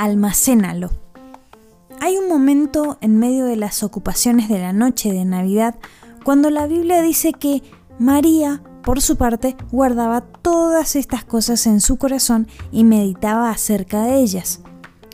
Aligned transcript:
almacénalo. 0.00 0.90
Hay 2.00 2.16
un 2.16 2.26
momento 2.26 2.96
en 3.02 3.18
medio 3.18 3.44
de 3.44 3.56
las 3.56 3.82
ocupaciones 3.82 4.48
de 4.48 4.58
la 4.58 4.72
noche 4.72 5.12
de 5.12 5.26
Navidad 5.26 5.74
cuando 6.24 6.48
la 6.48 6.66
Biblia 6.66 7.02
dice 7.02 7.34
que 7.34 7.62
María, 7.98 8.62
por 8.82 9.02
su 9.02 9.16
parte, 9.16 9.58
guardaba 9.70 10.22
todas 10.22 10.96
estas 10.96 11.22
cosas 11.24 11.66
en 11.66 11.82
su 11.82 11.98
corazón 11.98 12.48
y 12.72 12.84
meditaba 12.84 13.50
acerca 13.50 14.04
de 14.04 14.20
ellas. 14.20 14.62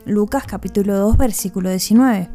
Lucas 0.04 0.45
capítulo 0.46 0.96
2 0.98 1.16
versículo 1.16 1.68
19. 1.68 2.30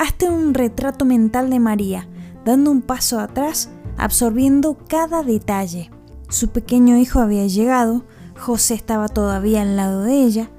Hazte 0.00 0.28
un 0.28 0.54
retrato 0.54 1.04
mental 1.04 1.50
de 1.50 1.60
María, 1.60 2.08
dando 2.44 2.72
un 2.72 2.82
paso 2.82 3.20
atrás, 3.20 3.70
absorbiendo 3.96 4.76
cada 4.88 5.22
detalle. 5.22 5.88
Su 6.30 6.48
pequeño 6.48 6.96
hijo 6.96 7.20
había 7.20 7.46
llegado, 7.46 8.04
José 8.36 8.74
estaba 8.74 9.06
todavía 9.06 9.62
al 9.62 9.76
lado 9.76 10.02
de 10.02 10.24
ella, 10.24 10.50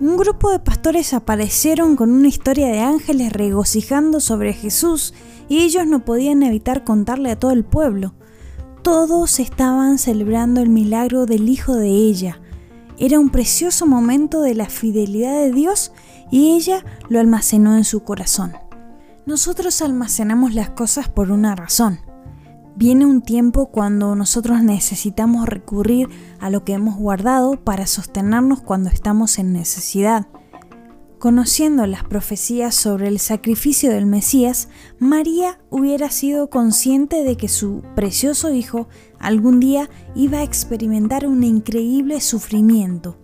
un 0.00 0.16
grupo 0.16 0.52
de 0.52 0.60
pastores 0.60 1.12
aparecieron 1.12 1.96
con 1.96 2.10
una 2.10 2.28
historia 2.28 2.68
de 2.68 2.80
ángeles 2.80 3.32
regocijando 3.32 4.20
sobre 4.20 4.52
Jesús 4.52 5.12
y 5.48 5.58
ellos 5.62 5.86
no 5.86 6.04
podían 6.04 6.42
evitar 6.42 6.84
contarle 6.84 7.30
a 7.30 7.38
todo 7.38 7.50
el 7.50 7.64
pueblo. 7.64 8.14
Todos 8.82 9.40
estaban 9.40 9.98
celebrando 9.98 10.60
el 10.60 10.68
milagro 10.68 11.26
del 11.26 11.48
hijo 11.48 11.74
de 11.74 11.88
ella. 11.88 12.40
Era 12.96 13.18
un 13.18 13.30
precioso 13.30 13.86
momento 13.86 14.40
de 14.40 14.54
la 14.54 14.66
fidelidad 14.66 15.34
de 15.40 15.52
Dios 15.52 15.92
y 16.30 16.54
ella 16.54 16.84
lo 17.08 17.18
almacenó 17.18 17.76
en 17.76 17.84
su 17.84 18.04
corazón. 18.04 18.52
Nosotros 19.26 19.82
almacenamos 19.82 20.54
las 20.54 20.70
cosas 20.70 21.08
por 21.08 21.30
una 21.32 21.56
razón. 21.56 21.98
Viene 22.80 23.06
un 23.06 23.22
tiempo 23.22 23.72
cuando 23.72 24.14
nosotros 24.14 24.62
necesitamos 24.62 25.48
recurrir 25.48 26.08
a 26.38 26.48
lo 26.48 26.62
que 26.62 26.74
hemos 26.74 26.94
guardado 26.94 27.56
para 27.56 27.88
sostenernos 27.88 28.60
cuando 28.60 28.88
estamos 28.88 29.40
en 29.40 29.52
necesidad. 29.52 30.28
Conociendo 31.18 31.84
las 31.88 32.04
profecías 32.04 32.76
sobre 32.76 33.08
el 33.08 33.18
sacrificio 33.18 33.90
del 33.90 34.06
Mesías, 34.06 34.68
María 35.00 35.58
hubiera 35.70 36.08
sido 36.10 36.50
consciente 36.50 37.24
de 37.24 37.36
que 37.36 37.48
su 37.48 37.82
precioso 37.96 38.54
hijo 38.54 38.86
algún 39.18 39.58
día 39.58 39.90
iba 40.14 40.38
a 40.38 40.44
experimentar 40.44 41.26
un 41.26 41.42
increíble 41.42 42.20
sufrimiento. 42.20 43.16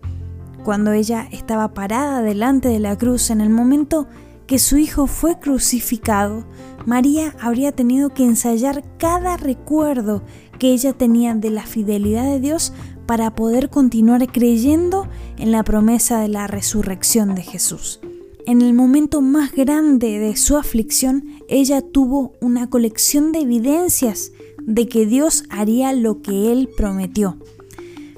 Cuando 0.65 0.91
ella 0.91 1.29
estaba 1.31 1.75
parada 1.75 2.23
delante 2.23 2.67
de 2.67 2.81
la 2.81 2.99
cruz 2.99 3.31
en 3.31 3.41
el 3.41 3.51
momento 3.51 4.09
que 4.47 4.59
su 4.59 4.77
hijo 4.77 5.07
fue 5.07 5.39
crucificado, 5.39 6.45
María 6.87 7.35
habría 7.41 7.73
tenido 7.73 8.11
que 8.11 8.25
ensayar 8.25 8.85
cada 8.99 9.37
recuerdo 9.37 10.23
que 10.59 10.73
ella 10.73 10.93
tenía 10.93 11.35
de 11.35 11.51
la 11.51 11.67
fidelidad 11.67 12.25
de 12.25 12.41
Dios 12.41 12.73
para 13.07 13.35
poder 13.35 13.71
continuar 13.71 14.31
creyendo 14.31 15.09
en 15.39 15.53
la 15.53 15.63
promesa 15.63 16.21
de 16.21 16.29
la 16.29 16.47
resurrección 16.47 17.35
de 17.35 17.43
Jesús. 17.43 18.01
En 18.47 18.61
el 18.61 18.75
momento 18.75 19.23
más 19.23 19.53
grande 19.53 20.19
de 20.19 20.37
su 20.37 20.57
aflicción, 20.57 21.25
ella 21.49 21.81
tuvo 21.81 22.35
una 22.41 22.69
colección 22.69 23.33
de 23.33 23.41
evidencias 23.41 24.33
de 24.61 24.87
que 24.87 25.07
Dios 25.07 25.45
haría 25.49 25.93
lo 25.95 26.21
que 26.21 26.53
Él 26.53 26.69
prometió. 26.77 27.39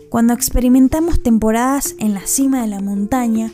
Cuando 0.08 0.32
experimentamos 0.32 1.22
temporadas 1.22 1.94
en 1.98 2.14
la 2.14 2.26
cima 2.26 2.62
de 2.62 2.68
la 2.68 2.80
montaña, 2.80 3.52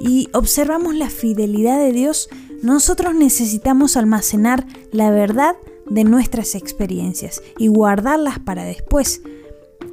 y 0.00 0.28
observamos 0.32 0.94
la 0.94 1.10
fidelidad 1.10 1.78
de 1.78 1.92
Dios, 1.92 2.28
nosotros 2.62 3.14
necesitamos 3.14 3.96
almacenar 3.96 4.66
la 4.92 5.10
verdad 5.10 5.56
de 5.88 6.04
nuestras 6.04 6.54
experiencias 6.54 7.42
y 7.58 7.68
guardarlas 7.68 8.38
para 8.38 8.64
después. 8.64 9.22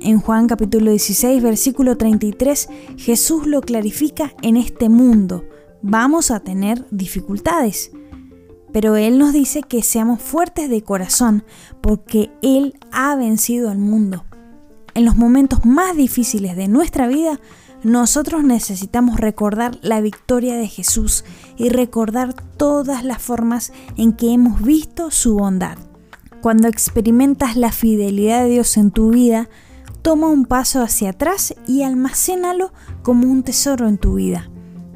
En 0.01 0.19
Juan 0.19 0.47
capítulo 0.47 0.91
16, 0.91 1.43
versículo 1.43 1.97
33, 1.97 2.69
Jesús 2.97 3.47
lo 3.47 3.61
clarifica 3.61 4.33
en 4.41 4.55
este 4.55 4.87
mundo. 4.87 5.43
Vamos 5.81 6.31
a 6.31 6.39
tener 6.39 6.85
dificultades. 6.89 7.91
Pero 8.71 8.95
Él 8.95 9.17
nos 9.17 9.33
dice 9.33 9.63
que 9.63 9.81
seamos 9.81 10.21
fuertes 10.21 10.69
de 10.69 10.83
corazón 10.83 11.43
porque 11.81 12.29
Él 12.41 12.75
ha 12.91 13.15
vencido 13.15 13.69
al 13.69 13.79
mundo. 13.79 14.25
En 14.93 15.05
los 15.05 15.15
momentos 15.15 15.65
más 15.65 15.95
difíciles 15.95 16.55
de 16.55 16.67
nuestra 16.67 17.07
vida, 17.07 17.39
nosotros 17.83 18.43
necesitamos 18.43 19.19
recordar 19.19 19.79
la 19.81 20.01
victoria 20.01 20.57
de 20.57 20.67
Jesús 20.67 21.23
y 21.57 21.69
recordar 21.69 22.33
todas 22.57 23.05
las 23.05 23.21
formas 23.21 23.71
en 23.95 24.13
que 24.13 24.33
hemos 24.33 24.61
visto 24.61 25.11
su 25.11 25.35
bondad. 25.35 25.77
Cuando 26.41 26.67
experimentas 26.67 27.55
la 27.55 27.71
fidelidad 27.71 28.43
de 28.43 28.49
Dios 28.49 28.75
en 28.77 28.91
tu 28.91 29.11
vida, 29.11 29.49
toma 30.01 30.27
un 30.27 30.45
paso 30.45 30.81
hacia 30.81 31.11
atrás 31.11 31.55
y 31.67 31.83
almacénalo 31.83 32.73
como 33.01 33.27
un 33.27 33.43
tesoro 33.43 33.87
en 33.87 33.97
tu 33.97 34.15
vida. 34.15 34.49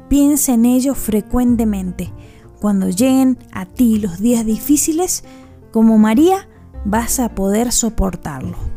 Piensa 0.08 0.52
en 0.52 0.66
ello 0.66 0.94
frecuentemente. 0.94 2.12
Cuando 2.60 2.88
lleguen 2.88 3.38
a 3.52 3.66
ti 3.66 3.98
los 3.98 4.20
días 4.20 4.44
difíciles, 4.44 5.24
como 5.72 5.98
María, 5.98 6.48
vas 6.84 7.18
a 7.18 7.34
poder 7.34 7.72
soportarlo. 7.72 8.73